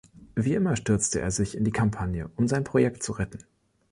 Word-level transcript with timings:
Wie 0.35 0.55
immer 0.55 0.75
stürzte 0.77 1.19
er 1.21 1.29
sich 1.29 1.55
in 1.55 1.63
die 1.63 1.69
Kampagne, 1.69 2.27
um 2.35 2.47
sein 2.47 2.63
Projekt 2.63 3.03
zu 3.03 3.11
retten. 3.11 3.43